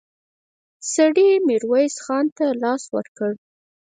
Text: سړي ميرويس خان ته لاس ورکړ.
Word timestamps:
سړي 0.93 1.29
ميرويس 1.47 1.95
خان 2.05 2.25
ته 2.37 2.45
لاس 2.61 2.83
ورکړ. 2.95 3.31